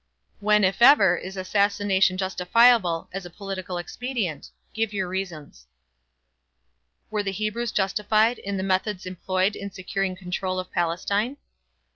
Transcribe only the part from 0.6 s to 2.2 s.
if ever, is assassination